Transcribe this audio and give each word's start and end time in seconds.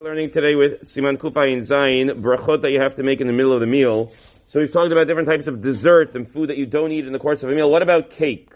Learning 0.00 0.30
today 0.30 0.54
with 0.54 0.82
Siman 0.82 1.18
Kufay 1.18 1.52
and 1.52 1.64
Zayin, 1.64 2.22
brachot 2.22 2.62
that 2.62 2.70
you 2.70 2.80
have 2.80 2.94
to 2.94 3.02
make 3.02 3.20
in 3.20 3.26
the 3.26 3.32
middle 3.32 3.52
of 3.52 3.58
the 3.58 3.66
meal. 3.66 4.12
So 4.46 4.60
we've 4.60 4.72
talked 4.72 4.92
about 4.92 5.08
different 5.08 5.26
types 5.26 5.48
of 5.48 5.60
dessert 5.60 6.14
and 6.14 6.30
food 6.30 6.50
that 6.50 6.56
you 6.56 6.66
don't 6.66 6.92
eat 6.92 7.04
in 7.04 7.12
the 7.12 7.18
course 7.18 7.42
of 7.42 7.50
a 7.50 7.52
meal. 7.52 7.68
What 7.68 7.82
about 7.82 8.10
cake? 8.10 8.52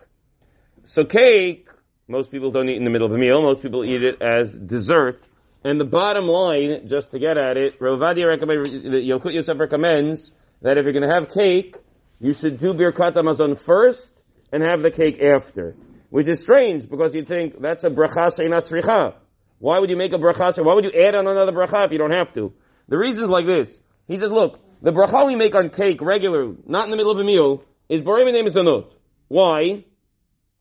So 0.85 1.05
cake, 1.05 1.69
most 2.07 2.31
people 2.31 2.53
don't 2.53 2.69
eat 2.69 2.77
in 2.77 2.85
the 2.85 2.91
middle 2.91 3.09
of 3.09 3.13
a 3.13 3.19
meal. 3.19 3.43
Most 3.43 3.61
people 3.61 3.85
eat 3.85 4.05
it 4.05 4.23
as 4.23 4.55
dessert. 4.55 5.21
And 5.65 5.81
the 5.81 5.85
bottom 5.85 6.29
line, 6.29 6.87
just 6.87 7.11
to 7.11 7.19
get 7.19 7.37
at 7.37 7.57
it, 7.57 7.75
Rav 7.81 7.99
Ovadia 7.99 8.29
recommends, 8.29 8.71
Yosef 8.71 9.59
recommends 9.59 10.31
that 10.61 10.79
if 10.79 10.85
you're 10.85 10.93
going 10.93 11.09
to 11.09 11.13
have 11.13 11.29
cake, 11.29 11.75
you 12.21 12.35
should 12.35 12.61
do 12.61 12.73
Birkat 12.73 13.15
Hamazon 13.15 13.59
first 13.59 14.17
and 14.53 14.63
have 14.63 14.81
the 14.81 14.93
cake 14.93 15.21
after. 15.21 15.75
Which 16.09 16.29
is 16.29 16.41
strange 16.41 16.89
because 16.89 17.17
you 17.17 17.25
think 17.25 17.61
that's 17.61 17.83
a 17.83 17.91
bracha 17.91 18.49
not 18.49 18.63
tzricha. 18.63 19.15
Why 19.63 19.79
would 19.79 19.91
you 19.91 19.97
make 19.97 20.13
a 20.13 20.19
bracha? 20.19 20.65
Why 20.65 20.75
would 20.75 20.83
you 20.83 20.91
add 20.91 21.15
on 21.15 21.25
another 21.29 21.53
bracha 21.53 21.87
if 21.87 21.93
you 21.93 21.99
don't 21.99 22.11
have 22.11 22.35
to? 22.35 22.53
The 22.89 22.99
reason 22.99 23.23
is 23.23 23.31
like 23.31 23.47
this. 23.47 23.79
He 24.09 24.17
says, 24.17 24.33
look, 24.33 24.59
the 24.83 24.91
bracha 24.91 25.25
we 25.25 25.37
make 25.37 25.55
on 25.55 25.71
cake 25.71 26.03
regularly, 26.03 26.57
not 26.67 26.87
in 26.87 26.91
the 26.91 26.97
middle 26.97 27.13
of 27.13 27.19
a 27.21 27.23
meal, 27.23 27.63
is 27.89 28.01
Borei 28.01 28.25
Minei 28.25 28.45
Mezonot. 28.45 28.91
Why? 29.29 29.85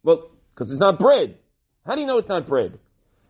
Well, 0.04 0.30
because 0.54 0.70
it's 0.70 0.80
not 0.80 1.00
bread. 1.00 1.40
How 1.84 1.96
do 1.96 2.02
you 2.02 2.06
know 2.06 2.20
it's 2.20 2.30
not 2.30 2.46
bread? 2.46 2.78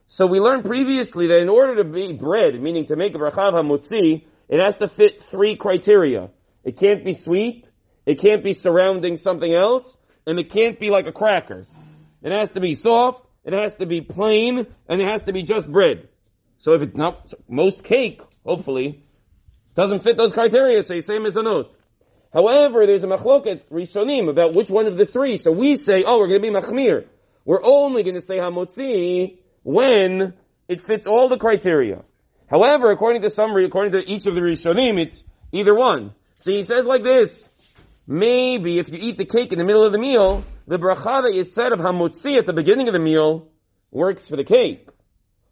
So 0.07 0.27
we 0.27 0.41
learned 0.41 0.65
previously 0.65 1.27
that 1.27 1.39
in 1.39 1.47
order 1.47 1.77
to 1.77 1.85
be 1.85 2.11
bread, 2.11 2.61
meaning 2.61 2.87
to 2.87 2.97
make 2.97 3.15
a 3.15 3.17
bracha 3.17 3.53
hamotzi, 3.53 4.25
it 4.49 4.59
has 4.59 4.75
to 4.79 4.89
fit 4.89 5.23
three 5.23 5.55
criteria. 5.55 6.31
It 6.65 6.77
can't 6.77 7.05
be 7.05 7.13
sweet, 7.13 7.71
it 8.05 8.19
can't 8.19 8.43
be 8.43 8.51
surrounding 8.51 9.15
something 9.15 9.53
else, 9.53 9.95
and 10.27 10.37
it 10.37 10.51
can't 10.51 10.77
be 10.77 10.89
like 10.89 11.07
a 11.07 11.13
cracker. 11.13 11.65
It 12.21 12.33
has 12.33 12.51
to 12.51 12.59
be 12.59 12.75
soft, 12.75 13.25
it 13.43 13.53
has 13.53 13.75
to 13.75 13.85
be 13.85 14.01
plain, 14.01 14.67
and 14.87 15.01
it 15.01 15.07
has 15.07 15.23
to 15.23 15.33
be 15.33 15.43
just 15.43 15.71
bread. 15.71 16.07
So 16.59 16.73
if 16.73 16.81
it's 16.81 16.97
not, 16.97 17.33
most 17.49 17.83
cake, 17.83 18.21
hopefully, 18.45 19.03
doesn't 19.73 20.03
fit 20.03 20.17
those 20.17 20.33
criteria, 20.33 20.83
so 20.83 20.93
you 20.93 21.01
say 21.01 21.17
mezonot. 21.17 21.69
However, 22.33 22.85
there's 22.85 23.03
a 23.03 23.07
machloket 23.07 23.63
rishonim 23.71 24.29
about 24.29 24.53
which 24.53 24.69
one 24.69 24.85
of 24.85 24.95
the 24.95 25.05
three. 25.05 25.37
So 25.37 25.51
we 25.51 25.75
say, 25.75 26.03
oh, 26.03 26.19
we're 26.19 26.27
going 26.27 26.41
to 26.41 26.51
be 26.51 26.55
machmir. 26.55 27.05
We're 27.45 27.63
only 27.63 28.03
going 28.03 28.15
to 28.15 28.21
say 28.21 28.37
hamotzi 28.37 29.39
when 29.63 30.33
it 30.67 30.81
fits 30.81 31.07
all 31.07 31.27
the 31.27 31.37
criteria. 31.37 32.03
However, 32.47 32.91
according 32.91 33.21
to 33.23 33.29
summary, 33.29 33.65
according 33.65 33.93
to 33.93 34.09
each 34.09 34.25
of 34.27 34.35
the 34.35 34.41
rishonim, 34.41 34.99
it's 34.99 35.23
either 35.51 35.73
one. 35.73 36.13
So 36.39 36.51
he 36.51 36.63
says 36.63 36.85
like 36.85 37.03
this, 37.03 37.49
maybe 38.07 38.77
if 38.79 38.89
you 38.89 38.97
eat 38.99 39.17
the 39.17 39.25
cake 39.25 39.51
in 39.51 39.57
the 39.57 39.65
middle 39.65 39.83
of 39.83 39.91
the 39.91 39.99
meal, 39.99 40.43
the 40.71 40.79
bracha 40.79 41.23
that 41.23 41.33
you 41.33 41.43
said 41.43 41.73
of 41.73 41.79
hamotzi 41.79 42.37
at 42.37 42.45
the 42.45 42.53
beginning 42.53 42.87
of 42.87 42.93
the 42.93 42.99
meal 42.99 43.49
works 43.91 44.25
for 44.29 44.37
the 44.37 44.45
cake. 44.45 44.87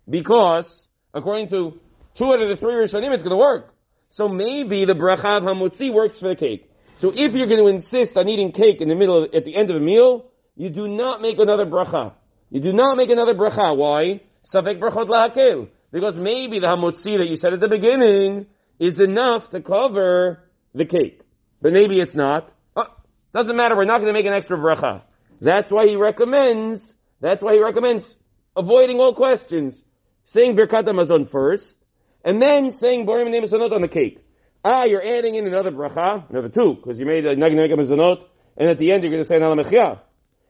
Because, 0.09 0.87
according 1.13 1.49
to 1.49 1.77
two 2.13 2.31
out 2.31 2.41
of 2.41 2.47
the 2.47 2.55
three 2.55 2.71
Rishonim, 2.71 3.11
it's 3.13 3.21
going 3.21 3.31
to 3.31 3.35
work. 3.35 3.75
So 4.11 4.29
maybe 4.29 4.85
the 4.85 4.93
bracha 4.93 5.39
of 5.39 5.43
hamotzi 5.43 5.91
works 5.91 6.19
for 6.19 6.29
the 6.29 6.37
cake. 6.37 6.71
So 6.93 7.11
if 7.13 7.33
you're 7.33 7.47
going 7.47 7.59
to 7.59 7.67
insist 7.67 8.15
on 8.15 8.29
eating 8.29 8.53
cake 8.53 8.79
in 8.79 8.87
the 8.87 8.95
middle, 8.95 9.25
of, 9.25 9.35
at 9.35 9.43
the 9.43 9.57
end 9.57 9.69
of 9.69 9.75
a 9.75 9.81
meal, 9.81 10.31
you 10.55 10.69
do 10.69 10.87
not 10.87 11.21
make 11.21 11.37
another 11.37 11.65
bracha. 11.65 12.13
You 12.49 12.61
do 12.61 12.71
not 12.71 12.95
make 12.95 13.09
another 13.09 13.33
bracha. 13.33 13.75
Why? 13.75 14.21
Safek 14.49 14.79
brachot 14.79 15.09
lahakel. 15.09 15.67
Because 15.91 16.17
maybe 16.17 16.59
the 16.59 16.67
hamotzi 16.67 17.17
that 17.17 17.27
you 17.27 17.35
said 17.35 17.51
at 17.51 17.59
the 17.59 17.67
beginning 17.67 18.45
is 18.79 19.01
enough 19.01 19.49
to 19.49 19.59
cover 19.59 20.49
the 20.73 20.85
cake. 20.85 21.19
But 21.61 21.73
maybe 21.73 21.99
it's 21.99 22.15
not. 22.15 22.53
Uh, 22.73 22.85
doesn't 23.33 23.57
matter, 23.57 23.75
we're 23.75 23.83
not 23.83 23.97
going 23.97 24.07
to 24.07 24.13
make 24.13 24.25
an 24.25 24.31
extra 24.31 24.57
bracha. 24.57 25.01
That's 25.41 25.71
why 25.71 25.87
he 25.87 25.95
recommends, 25.95 26.95
that's 27.21 27.41
why 27.41 27.53
he 27.53 27.63
recommends 27.63 28.17
avoiding 28.55 28.99
all 28.99 29.13
questions. 29.13 29.83
Saying 30.25 30.55
Birkat 30.55 30.85
Hamazon 30.85 31.27
first, 31.27 31.79
and 32.23 32.39
then 32.39 32.69
saying 32.69 33.07
Borei 33.07 33.25
Minei 33.25 33.71
on 33.71 33.81
the 33.81 33.87
cake. 33.87 34.19
Ah, 34.63 34.83
you're 34.83 35.03
adding 35.03 35.35
in 35.35 35.47
another 35.47 35.71
bracha, 35.71 36.29
another 36.29 36.49
two, 36.49 36.75
because 36.75 36.99
you 36.99 37.05
made 37.05 37.25
a 37.25 37.35
Nag 37.35 37.55
Nag 37.55 37.71
Mazonot, 37.71 38.25
and 38.57 38.69
at 38.69 38.77
the 38.77 38.91
end 38.91 39.03
you're 39.03 39.11
going 39.11 39.23
to 39.23 39.27
say 39.27 39.37
an 39.37 39.43
Al 39.43 39.55
Hamichya. 39.55 40.01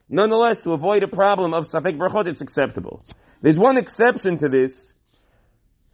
Nonetheless, 0.10 0.62
to 0.62 0.74
avoid 0.74 1.04
a 1.04 1.08
problem 1.08 1.54
of 1.54 1.66
Safek 1.66 1.98
Brachot, 1.98 2.28
it's 2.28 2.42
acceptable. 2.42 3.04
There's 3.42 3.60
one 3.60 3.78
exception 3.78 4.40
to 4.40 4.50
this. 4.50 4.94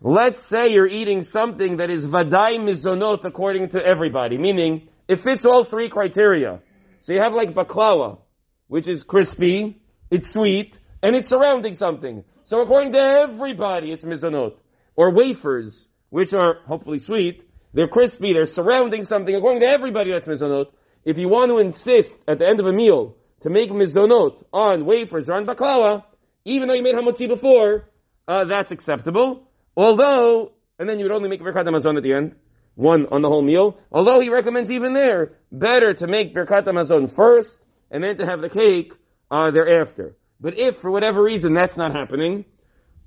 Let's 0.01 0.41
say 0.41 0.69
you're 0.69 0.87
eating 0.87 1.21
something 1.21 1.77
that 1.77 1.89
is 1.89 2.07
Vadai 2.07 2.57
Mizonot 2.57 3.25
according 3.25 3.69
to 3.69 3.85
everybody, 3.85 4.37
meaning 4.37 4.87
it 5.07 5.17
fits 5.17 5.45
all 5.45 5.63
three 5.63 5.89
criteria. 5.89 6.61
So 7.01 7.13
you 7.13 7.19
have 7.21 7.33
like 7.33 7.53
baklava, 7.53 8.19
which 8.67 8.87
is 8.87 9.03
crispy, 9.03 9.81
it's 10.09 10.31
sweet, 10.31 10.79
and 11.01 11.15
it's 11.15 11.29
surrounding 11.29 11.73
something. 11.73 12.23
So 12.43 12.61
according 12.61 12.93
to 12.93 12.99
everybody, 12.99 13.91
it's 13.91 14.03
mezonot. 14.03 14.57
Or 14.95 15.11
wafers, 15.11 15.87
which 16.09 16.33
are 16.33 16.59
hopefully 16.65 16.99
sweet, 16.99 17.47
they're 17.73 17.87
crispy, 17.87 18.33
they're 18.33 18.45
surrounding 18.45 19.03
something. 19.03 19.35
According 19.35 19.61
to 19.61 19.67
everybody, 19.67 20.11
that's 20.11 20.27
mezonot. 20.27 20.67
If 21.03 21.17
you 21.17 21.27
want 21.27 21.51
to 21.51 21.57
insist 21.59 22.17
at 22.27 22.39
the 22.39 22.47
end 22.47 22.59
of 22.59 22.65
a 22.65 22.73
meal 22.73 23.17
to 23.41 23.49
make 23.49 23.69
mezonot 23.69 24.45
on 24.53 24.85
wafers 24.85 25.29
or 25.29 25.33
on 25.33 25.45
baklava, 25.45 26.03
even 26.45 26.67
though 26.67 26.73
you 26.73 26.83
made 26.83 26.95
hamotzi 26.95 27.27
before, 27.27 27.89
uh, 28.27 28.45
that's 28.45 28.71
acceptable. 28.71 29.47
Although, 29.75 30.53
and 30.79 30.87
then 30.87 30.99
you 30.99 31.05
would 31.05 31.11
only 31.11 31.29
make 31.29 31.41
birkat 31.41 31.65
hamazon 31.65 31.97
at 31.97 32.03
the 32.03 32.13
end 32.13 32.35
one 32.75 33.07
on 33.07 33.21
the 33.21 33.29
whole 33.29 33.41
meal. 33.41 33.79
Although 33.91 34.19
he 34.19 34.29
recommends 34.29 34.69
even 34.69 34.93
there, 34.93 35.33
better 35.51 35.93
to 35.93 36.07
make 36.07 36.35
Birkat 36.35 36.65
Hamazon 36.65 37.09
first, 37.09 37.59
and 37.91 38.03
then 38.03 38.17
to 38.17 38.25
have 38.25 38.41
the 38.41 38.49
cake 38.49 38.93
uh, 39.31 39.51
thereafter. 39.51 40.15
But 40.39 40.57
if, 40.57 40.77
for 40.77 40.91
whatever 40.91 41.23
reason, 41.23 41.53
that's 41.53 41.77
not 41.77 41.93
happening, 41.93 42.45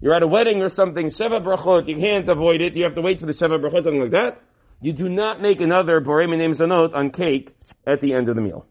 you're 0.00 0.14
at 0.14 0.22
a 0.22 0.26
wedding 0.26 0.62
or 0.62 0.68
something, 0.68 1.06
Sheva 1.08 1.44
Brachot, 1.44 1.88
you 1.88 1.96
can't 1.96 2.28
avoid 2.28 2.60
it, 2.60 2.76
you 2.76 2.84
have 2.84 2.94
to 2.94 3.02
wait 3.02 3.20
for 3.20 3.26
the 3.26 3.32
Sheva 3.32 3.60
Brachot, 3.60 3.82
something 3.82 4.00
like 4.00 4.12
that, 4.12 4.40
you 4.80 4.92
do 4.92 5.08
not 5.08 5.42
make 5.42 5.60
another 5.60 6.00
Borei 6.00 6.28
Minei 6.28 6.48
Mezonot 6.48 6.94
on 6.94 7.10
cake 7.10 7.54
at 7.86 8.00
the 8.00 8.14
end 8.14 8.28
of 8.28 8.36
the 8.36 8.42
meal. 8.42 8.66